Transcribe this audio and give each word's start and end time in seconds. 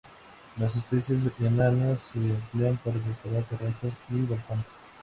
Las 0.57 0.75
especies 0.77 1.19
enanas 1.39 2.01
se 2.13 2.17
emplean 2.17 2.75
para 2.77 2.97
decorar 2.97 3.43
terrazas 3.43 3.93
y 4.09 4.19
balcones. 4.25 4.65